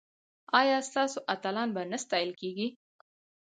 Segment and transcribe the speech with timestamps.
[0.59, 2.67] ایا ستاسو اتلان به نه ستایل کیږي؟